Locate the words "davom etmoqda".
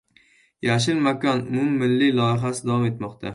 2.71-3.29